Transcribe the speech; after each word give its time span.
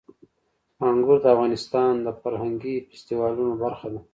انګور 0.87 1.17
د 1.23 1.25
افغانستان 1.35 1.93
د 2.05 2.07
فرهنګي 2.21 2.75
فستیوالونو 2.89 3.53
برخه 3.63 3.87
ده. 3.93 4.01